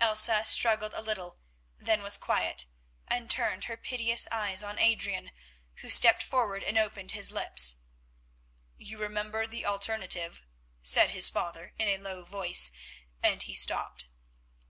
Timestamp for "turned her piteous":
3.30-4.26